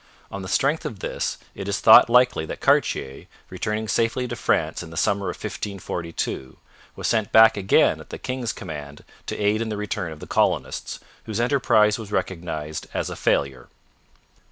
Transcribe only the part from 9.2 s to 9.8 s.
to aid in the